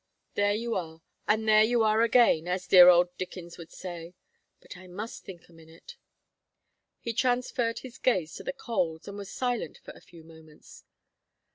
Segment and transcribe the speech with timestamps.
[0.33, 4.15] There you are, and there you are again, as dear old Dickens would say.
[4.59, 5.95] But I must think a minute."
[6.99, 10.85] He transferred his gaze to the coals, and was silent for a few moments.